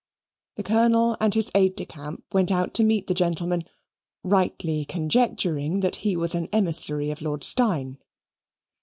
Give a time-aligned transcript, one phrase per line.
[0.55, 3.65] The Colonel and his aide de camp went out to meet the gentleman,
[4.23, 7.99] rightly conjecturing that he was an emissary of Lord Steyne.